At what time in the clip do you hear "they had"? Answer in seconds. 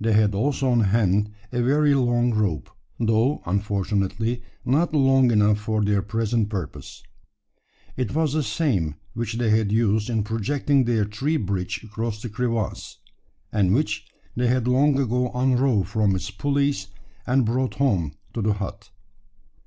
0.00-0.34, 9.34-9.70, 14.34-14.66